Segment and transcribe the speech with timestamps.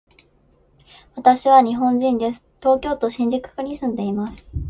[1.15, 2.43] 私は日本人です。
[2.59, 4.51] 東京都新宿区に住んでいます。